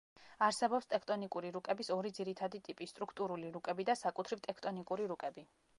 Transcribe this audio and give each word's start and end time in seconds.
არსებობს 0.43 0.87
ტექტონიკური 0.93 1.51
რუკების 1.57 1.93
ორი 1.97 2.13
ძირითადი 2.19 2.63
ტიპი: 2.69 2.89
სტრუქტურული 2.93 3.53
რუკები 3.59 3.91
და 3.93 3.99
საკუთრივ 4.05 4.47
ტექტონიკური 4.49 5.11
რუკები. 5.13 5.49